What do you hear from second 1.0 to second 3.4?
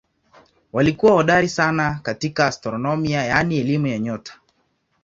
hodari sana katika astronomia